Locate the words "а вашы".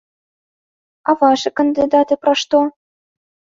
1.09-1.49